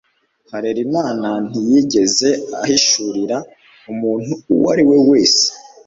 [0.51, 2.29] Harerimana ntiyigeze
[2.63, 3.37] ahishurira
[3.91, 5.45] umuntu uwo ari we wese